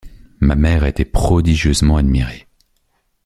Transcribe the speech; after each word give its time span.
Ma 0.39 0.55
mère 0.55 0.83
a 0.83 0.89
été 0.89 1.05
prodigieusement 1.05 1.97
admirée. 1.97 2.47